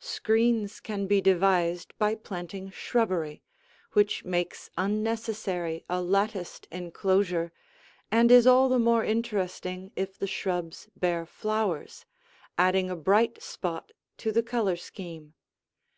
[0.00, 3.42] Screens can be devised by planting shrubbery,
[3.92, 7.52] which makes unnecessary a latticed enclosure
[8.10, 12.06] and is all the more interesting if the shrubs bear flowers,
[12.56, 15.34] adding a bright spot to the color scheme.